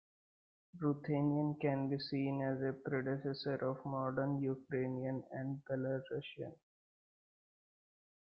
[0.79, 6.55] Ruthenian can be seen as a predecessor of modern Ukrainian and Belarusian.